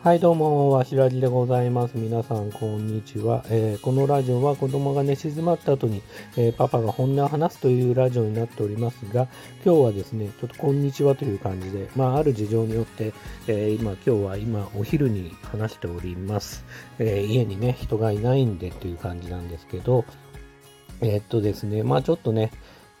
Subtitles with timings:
[0.00, 1.96] はい、どうも、わしらじでございます。
[1.96, 6.02] 皆さん、こんにちは、えーこのラジオは子供が寝静まった後に、
[6.36, 9.26] えーパパが本音を話すというラジオになっておりますが、
[9.64, 13.12] 今日はですね、ちょっとこんにちはという感じで、まあ、ある事情によって、
[13.48, 16.64] えー今、今日は今、お昼に話しております。
[17.00, 20.04] え家にね、人がいないんでという感じなんですけど、
[21.00, 22.52] えっとですね、まあちょっとね、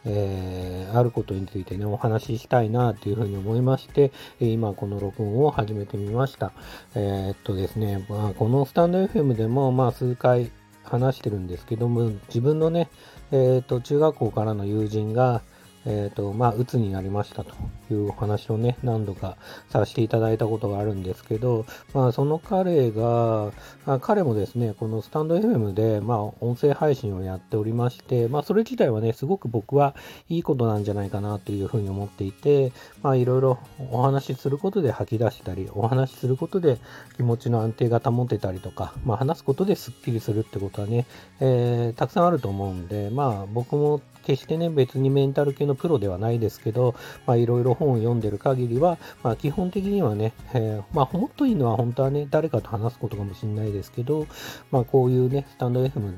[0.04, 6.52] えーあることについてね、お話ししたいなというふうに思いまして、今この録音を始めてみました。
[6.94, 10.50] えーっとですね、まあ、このスタンド FM でも、まあ数回
[10.84, 12.88] 話してるんですけども、自分のね、
[13.30, 15.42] えーっと、中学校からの友人が、
[15.84, 17.54] えっと、まあ、鬱になりましたと
[17.94, 19.36] いうお話をね、何度か
[19.70, 23.52] させていただいたことがあるんですけど、まあ、その彼が、
[23.86, 29.94] あ彼もですね、このスタンド FM で、まあ、音声配信をやっておりまして、まあ、それ自体はね、すごく僕は
[30.28, 33.58] いいことなんじゃないかなというふうに思っていて、まあ、いろいろ
[33.90, 36.78] お話しすることで吐き出したり、お話しすることで
[37.16, 41.06] 気持ちの安定が保てたりとか、まあ、話すことですっきりするってことはね、
[41.40, 46.94] えーたくさんあると思うんで、まあ、僕も決してね、別にメンタル系のプロではないですけど、
[47.26, 54.26] まあ、いろいろ本を読んでる限りは、まあ、基本的にはね、えーまあ、もっといいのは本当はね、誰かと話すことかもしれないですけど、
[54.70, 56.14] まあ、こういうね、スタンド FM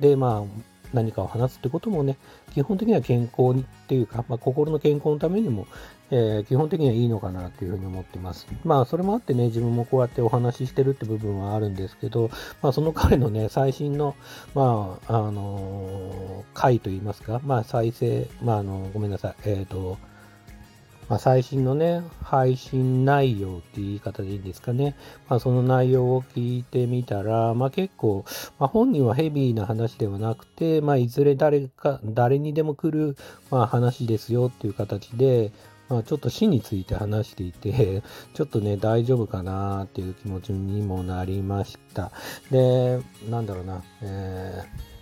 [0.00, 2.16] で、まあ、何かを話すってこともね、
[2.54, 5.66] 基本的には健康にっていうか、まあ、心の健康のためにも、
[6.10, 8.46] えー基本的にはいいのかなというふうに思ってます。
[8.64, 12.30] まあ、それもあってね、自分もこうやってお話ししてるって部分はあるんですけど、
[12.62, 14.14] まあ、その彼のね、最新の、
[14.54, 19.98] まあ、あのー回といいますか、まあ、再生、まあ、あの、ごめんなさい、えっ、と、
[21.08, 24.96] まあ、最新のね、配信内容っていう言い方でいいんですかね。
[25.28, 28.24] まあ、その内容を聞いてみたら、まあ、結構、
[28.58, 33.16] まあ、本人はヘビーな話ではなくて、まあ、いずれ誰か、誰にでも来る、
[33.50, 35.52] まあ、話ですよっていう形で、
[35.88, 38.02] まあ、ちょっと死について話していて、
[38.34, 42.10] ちょっとね、大丈夫かなっていう気持ちにもなりました。
[42.50, 44.93] で、なんだろうな、えー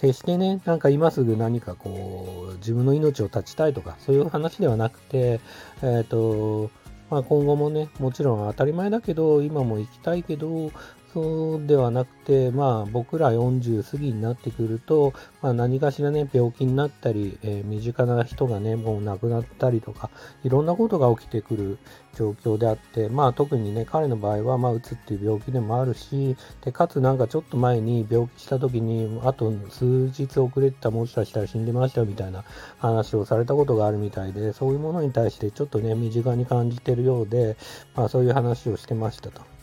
[0.00, 5.40] 決してね、なんか今すぐ何かこう、自分の命を絶ちたいとか、そういう話ではなくて、
[5.82, 6.70] えっ、と、
[7.10, 10.70] まあ、今後もね、もちろん当たり前だけど、今も行きたいけど、
[11.12, 15.12] そうではなくて、まあ、僕ら40過ぎになってくると、
[15.42, 20.10] まあ、何かしらね、病気になったり、えー身近な人がね、もう亡くなったりとか、
[20.44, 21.78] いろんなことが起きてくる
[22.14, 32.44] 状況であって、まあ、特にね、彼の場合は、まあ、うつっていう病気でもあるし、で、かつなんかちょっと前に病気した時に、あと数日遅れてた、もしかしたら死んでましたみたいな
[32.78, 37.56] 話をされたことがあるみたいで、そういうものに対してちょっとね、身近に感じてるようで、
[37.96, 39.59] まあ、そういう話をしてましたと。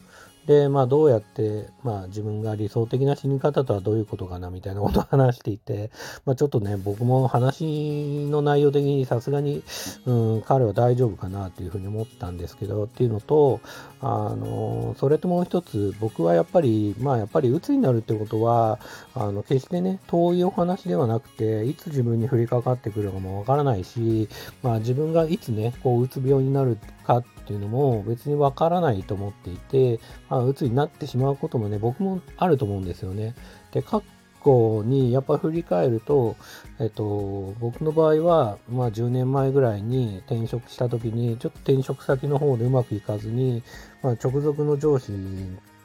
[0.48, 5.92] で、まあ、どうやって、まあ、自分が理想的な死に方とはどういうことかな、みたいなことを話していて、
[6.26, 9.62] まあ、ちょっとね、僕も話の内容的にさすがに、
[10.06, 13.60] うん、彼は大丈夫かなというふうに思ったんですけど、っていうのと、
[14.00, 18.80] あの、それともう一つ、僕はやっぱり、まあ、やっぱり鬱になるってことは、
[19.16, 24.30] あの、決してね、遠いお話ではなくて、いつ自分に降りかかってくるかもわからないし、
[24.64, 33.34] まあ、自分がいつね、こう、うつ病になるかっていうのも別にわからないと思っていて、まあ、うつになってしまうこともね、僕もあると思うんですよね。
[33.72, 34.02] で、過
[34.44, 36.36] 去にやっぱ振り返ると、
[36.80, 43.64] えっと、僕の場合は、まあ10年前ぐらいに転職した時に、ちょっと転職先の方でうまくいかずに、
[44.04, 45.14] まあ直属の上司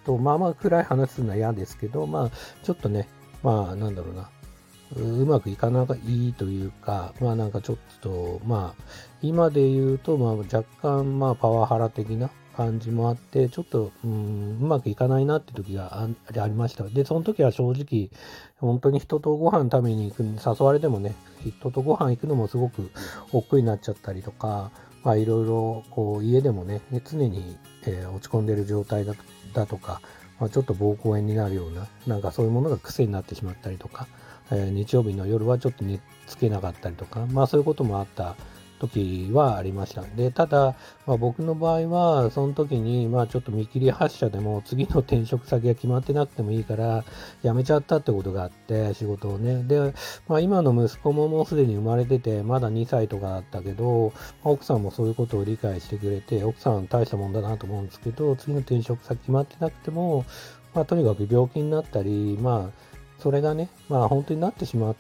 [0.05, 2.31] と、まあまあ暗い話するのは嫌ですけど、まあ
[2.65, 3.09] ちょっとね、
[3.45, 4.29] まあなんだろうな、
[4.97, 8.83] うまくいかないというか、まあなんかちょっと、まあ、
[9.23, 16.09] 今で言うと、まあ若干、まあパワハラ的な感じもあって、ちょっと、うん、うまくいかないなって時があ
[16.41, 16.85] ありました。
[16.85, 18.11] で、その時は正直、
[18.59, 21.15] 本当に人とご飯食べに行く、誘われてもね、
[21.45, 22.91] 人とご飯行くのもすごく
[23.33, 24.71] 億劫になっちゃったりとか、
[25.03, 29.15] まあいろいろ、こう、家でもね、常に、えー落ち込んでる状態だ
[29.55, 30.01] だとか、
[30.39, 34.09] まあ、ちょっと膀胱炎になるような、なんかそういうものが癖になってしまったりとか、
[34.51, 38.37] え日曜日の夜はちょっと寝つけなかったりとか、まあそういうこともあった
[38.83, 40.03] 時はありました。
[40.03, 40.75] で、ただ、
[41.07, 47.05] まあ、僕の場合は、その時に、まあちょっと見切り発車でも次の転職先が決まってなくてもいいから、
[47.43, 49.63] 辞めちゃったってことがあって、仕事をね。
[49.63, 49.95] で、
[50.27, 54.13] まあ今の息子ももうすでに生まれてて、まだ2歳とかだったけど、
[54.43, 60.25] まあ奥さんもそういうことを理解してくれて、奥さん大したもんだなと思うんですけど、次の転職先決まってなくても、
[60.75, 64.97] まあとにかく病気になったり、まあ、それがね、まあ本当になってしまっ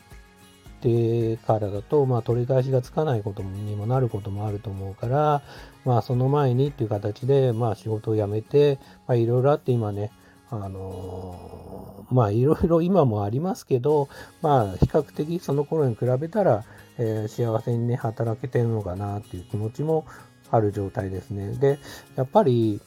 [0.80, 5.42] てからだと、まあ取り返しがつかないことにもなることもあると思うから、
[5.84, 10.10] まあその前にっていう形で、まあ仕事を辞めて、まあいろいろあって今ね、
[10.50, 14.08] あのーまあいろいろ今もありますけど、
[14.42, 16.64] まあ比較的その頃に比べたら、
[16.98, 20.04] えー幸せにね、働けてるのかなっていう気持ちも
[20.50, 21.52] ある状態ですね。
[21.54, 21.78] で、
[22.14, 22.80] やっぱり、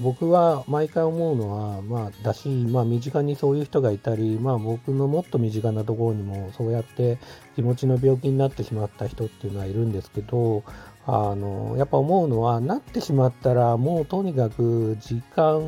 [0.00, 7.18] 僕は毎回思うのは、まあ、だし、まあ、身近にそういう人がいたり、まあ、僕のもっと身近なところにも、そうやって
[7.54, 10.64] 気持ちの病気になってしまった人っていうのはいるんですけど、
[11.06, 15.58] あの、やっぱ思うのは、なってしまったら、もうとにかく時間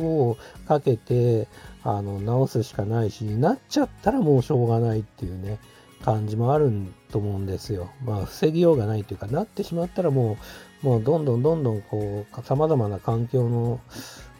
[0.00, 0.36] を
[0.66, 1.46] かけて、
[1.82, 5.58] あの、治すしかないし、なっちゃったらもうしょうがないっていうね、
[6.04, 6.72] 感じもある
[7.12, 7.90] と思うんですよ。
[8.04, 10.36] まあ、防ぎようがないというか、なってしまったらもう、
[10.82, 13.80] もうどんどんどんどんこう、様々な環境の、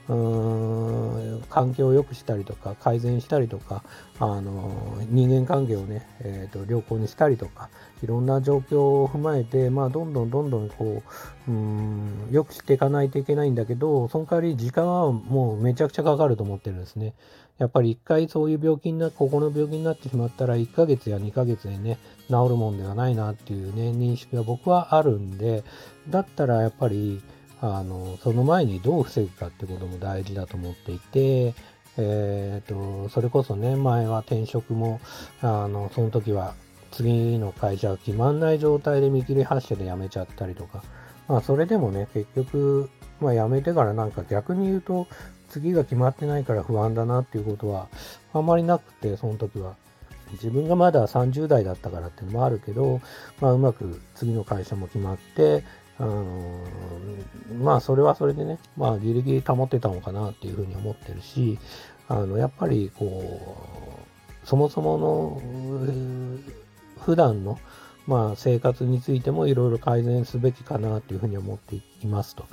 [0.08, 3.84] うーん環境を良くしたりとか改善したりとか
[4.18, 7.70] あの人間関係をね、えーと、良好にしたりとか
[8.02, 11.02] いろんな状況を踏まえて、まあ、どんどんどんどんこ
[11.48, 17.14] ううーん良くしていかないといけないんだけどその代わり時間はもうめちゃくちゃかかると思ってるんですね。
[17.60, 21.98] やっぱり一回そういう病気にな、ここの病気になってしまったら1ヶ月や2ヶ月でね、
[22.28, 25.62] 治るもんではないなっていうね、認識が僕はあるんで、
[26.08, 27.20] だったらやっぱり、
[27.60, 31.54] あの、その前にどう防ぐかってことも大事だと思っていて、
[31.98, 34.98] えっ、ー、と、それこそね、前は転職も、
[35.42, 36.54] あの、その時は
[36.92, 40.82] 次の会社が決まんない状態で見切り発車で辞めちゃったりとか、
[41.28, 42.88] まあそれでもね、結局、
[43.20, 45.06] まあ辞めてからなんか逆に言うと、
[45.50, 47.88] 次が決まってないから不安だなっていうことは
[48.32, 49.76] あんまりなくて、その時は。
[50.32, 53.00] 自分がまだ30代だったからっていうのもあるけど、
[53.40, 55.64] まあうまく次の会社も決まって、
[55.98, 56.64] あの
[57.60, 61.58] まあそれはそれでね、まあギリギリ保ってたのかなっていうふうに思ってるし、
[62.08, 63.24] あのやっぱりこ
[64.44, 65.42] う、そもそもの
[67.00, 67.58] 普段の
[68.06, 72.46] まあ生活についてもいろいろ改善すべきかなというふうに思っていますと。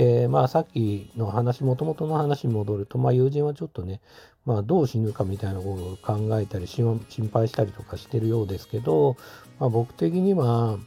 [0.00, 4.00] で、まあさっきの話、もともとの話に戻ると、まあ友人はちょっとね、
[4.46, 9.18] まあどう死ぬかみたいなことを考えたり、心配したりとかしてるようですけど、
[9.58, 10.78] まあ僕的には、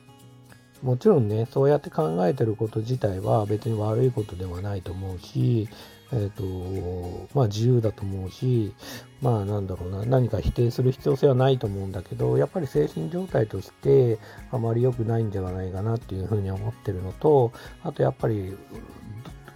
[0.81, 5.69] もちろんね、そうやって考えてること自体は別に悪いことではないと思うし、
[6.11, 8.73] えっ、ー、と、まあ自由だと思うし、
[9.21, 14.19] まあなんだろうな、何か否定する必要性はないと思うんだけど、やっぱり精神状態として
[14.51, 17.51] あまり良くないんではないかなっていうふうに思ってるのと、
[17.83, 18.55] あとやっぱり、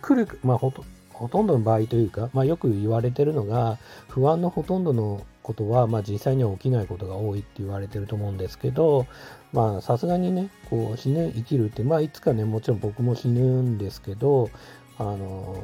[0.07, 0.83] 来る、まあほと
[1.17, 9.07] ほとんどの場合というか、まあ、よく言われてるのが、不安のほとんどのことは、まあ、実際には起きないことが多いって言われてると思うんですけど、
[9.51, 14.51] まあ、さすがにね、こう、死ぬ、生きるって、まあ、いつかね、もちろん僕も死ぬんですけど、
[14.99, 15.57] あの、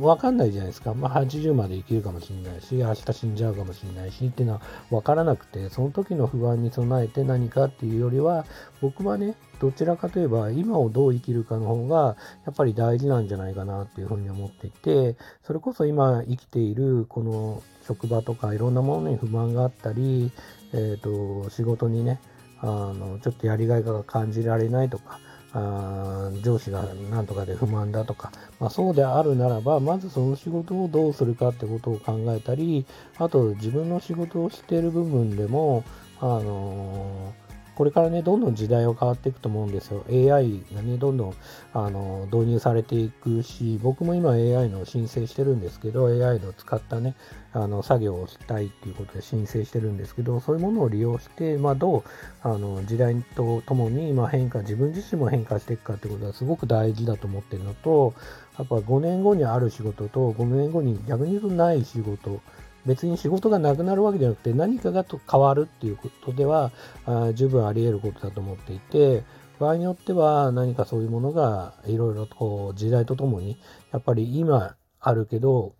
[0.00, 0.94] わかんないじゃないですか。
[0.94, 4.60] まあ、80まで生きるかもしれないし、明日死んじゃうかもしれないし、っていうのは
[4.90, 8.44] わからなくて、その時の不安に備えて何かっていうよりは、
[8.80, 12.16] 僕はね、どちらかといえば、今をどう生きるかの方が、
[12.46, 20.32] やっぱり大事なんじゃないかなっていうふうに思っていて、それこそ今生きている、この職場とかいろんなものに不満があったり、
[20.72, 22.20] えっ、ー、と、仕事にね、
[22.60, 25.18] あの、ちょっとやりがいが感じられないとか、
[25.52, 28.30] あ上司が何とかで不満だとか、
[28.60, 32.86] まあ、そうであるならば、まずその仕事をどうするかってことを考えたり、
[33.18, 35.84] あと自分の仕事をしている部分でも、
[36.20, 37.32] あの
[37.80, 40.04] これからね、どんどん時代は変わっていくと思うんですよ。
[40.10, 41.34] AI がね、どんどん
[41.72, 47.14] あの導入されていくし、僕も今 AI の申請してるんですけど、AI の使ったね、
[47.54, 52.02] あの作業をしたいっていうことで申請してるんですけど、そういうものを利用して、まあ、どう
[52.42, 58.12] あの時代とともにま変化、自分自身も変化していくかってことはすごく大事だと思ってるのと、
[58.58, 62.40] やっぱ5年後にある仕事と5年後に逆に言うとない仕事、
[62.86, 66.72] 別に仕事がなくなるわけじゃなくて何かがと変わるっていうことでは
[67.06, 69.22] あ十分あり得ることだと思っていて
[69.58, 73.58] 場合によっては何かそういうものがいろいろと時代とともに
[73.92, 75.74] やっぱり今あるけど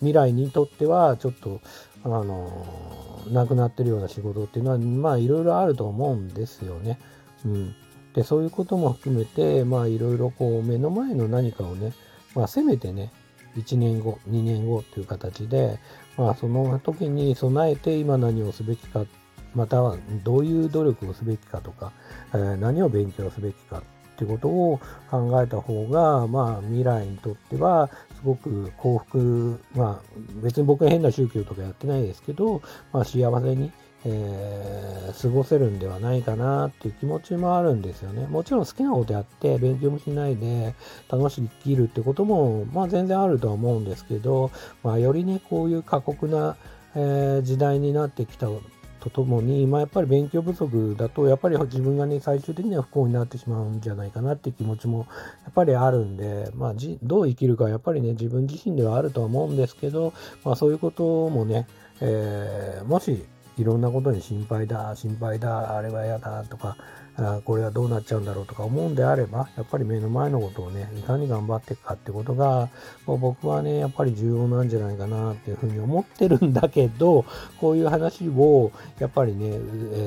[0.00, 1.60] 未来にとってはちょっと
[2.04, 6.98] あのなくなってるような仕事っていうのはまあいろいろあると思うんですよね。
[7.44, 7.74] うん、
[8.14, 11.92] でそういうことも含めてまあいろいろこう目の前の何かをね
[12.34, 13.12] まあせめてね
[13.56, 15.78] 1年後、2年後という形で、
[16.16, 19.04] まあ、その時に備えて今何をすべきか、
[19.54, 21.92] またはどういう努力をすべきかとか、
[22.32, 23.82] えー、何を勉強すべきかっ
[24.18, 32.60] ていうことを考えた方が、まあ、未来にとってはすごく幸福、まあ、別に僕は変な宗教とかやってないですけど、
[32.92, 33.70] まあ、幸せに
[34.04, 38.26] えー、過ごせるんではないかなっていう気持ちもあるんですよね。
[38.26, 40.74] もちろん好きなことやって勉強もしないで
[41.10, 44.50] 楽しく生きるってことも、まあ全然あるとは思うんですけど、
[44.82, 46.56] まあよりね、こういう過酷な、
[46.94, 48.46] えー、時代になってきた
[49.00, 55.06] とともに、まあやっぱり勉強不足だと、やっぱり自分がね、最終的には不幸になってしまうんじゃないかなっていう気持ちも
[55.44, 60.12] やっぱりあるんで、まあじどう生きるかやっぱりね、自分自身ではあるとは思うんですけど、
[60.44, 61.66] まあそういうこともね、
[62.00, 63.24] えー、もし
[63.58, 66.76] いろんなことに心配だ、心配だ、あれは嫌だとか、
[67.16, 72.68] あこれはどうなっちゃうんだろうとか思うんであれば、やっぱり目の前のことをね、いかに頑張っていくかってことが、
[73.06, 77.24] もう僕はね、やっぱり重要なんじゃないかなっていうふうに思ってるんだけど、
[77.60, 79.48] こういう話を、やっぱりね、え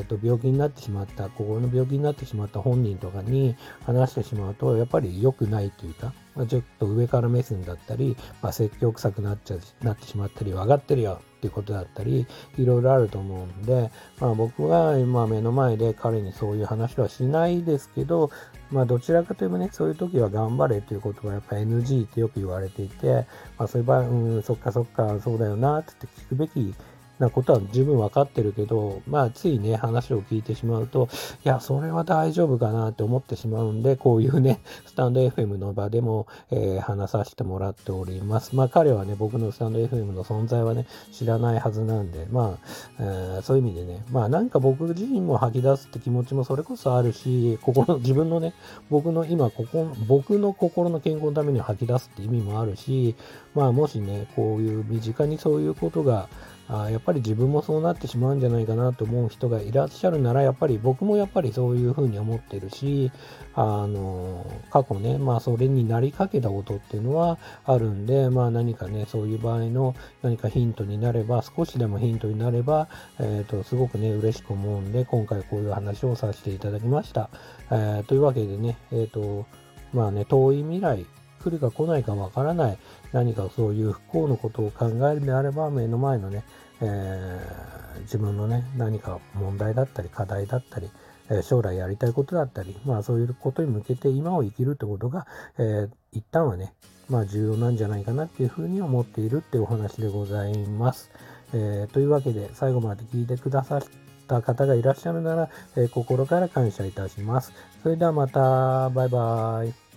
[0.02, 6.14] ー、と病気になってしまった、心の病気になってしまった本人とかに話してしまうと、やっぱり良くないというか、
[6.48, 11.20] ちょっと上から目線だったり、まあ、説教臭くなっちゃなってしまったり、分かってるよ。
[11.42, 12.28] ってことだったり、
[12.60, 18.30] いろいろあると思うんで、まあ、僕は今目の前で彼にそういう話はしないですけど、
[18.70, 23.26] まあ、どちらかといえばね、そういう時は頑張れということはやっぱ NG ってよく言われていて、
[23.58, 26.76] まあ、そういう場合、うん、そっかそっか、そうだよなって聞くべき
[27.22, 31.08] なことは十分分かってるけど、まあ、ついね、話を聞いてしまうと、
[31.46, 38.56] いや、それは大丈夫かなって思ってしまうんで、こういうね、スタンド FM の場でも、えー、話させてもらっております。
[38.56, 42.68] まあ、彼はね、僕のスタンド FM の存在はね、知らないはずなんで、まあ、
[43.00, 48.54] えー、そういう意味でね、まあ、なんか僕自身も吐き出すって気持ちもそれこそあるし、心の、自分のね、
[48.90, 53.16] 僕の今、ここ、僕の心の健康のために吐き出すって意味もあるし、
[53.54, 56.28] まあ、もしね、こういう身近にそういうことが、
[56.68, 63.12] あやっぱり自分もそうなってしまうんじゃないかなと思う人がいらっしゃるなら、やっぱり僕もやっぱりそういうふうに思ってるし、
[63.54, 72.88] あの、過去ね、まあそれになりかけたことっていうのはあるんで、まあ何かね、そういう場合の何かヒントになれば、少しでもヒントになれば、
[73.20, 77.30] えっ、ー、と、すごくね、嬉しく思うんで、今回こういう話をさせていただきました。
[77.70, 79.46] えー、というわけでね、えっ、ー、と、
[79.94, 81.06] まあね、遠い未来、
[81.42, 82.78] 来るか来ないかわからない
[83.12, 86.44] 何かそういう不幸のことを考えるであれば目の前のね、
[86.82, 90.90] えー、自分のね何か問題だったり課題だったり、
[91.30, 96.74] え将来やりたいことだったり、まあそういうことに向けて今を生きるってことが、えー、一旦はね、
[97.10, 101.10] まあ重要なんじゃないかなっていうふうに思っているってお話でございます。
[101.54, 103.84] えー、というわけで最後まで聞いてくださっ
[104.28, 107.54] た方がいらっしゃるなら、えー、心から感謝いたします。
[107.84, 109.91] それではまた、バイバイ。